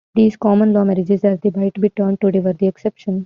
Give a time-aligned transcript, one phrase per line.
[0.15, 3.19] These "common-law marriages" as they might be termed today were the exception.